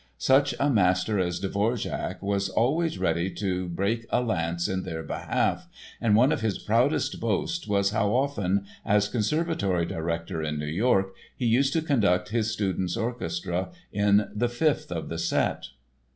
[0.17, 5.67] Such a master as Dvorak was always ready to break a lance in their behalf
[6.01, 11.13] and one of his proudest boasts was how often, as Conservatory director in New York,
[11.37, 15.67] he used to conduct his students' orchestra in the Fifth of the set.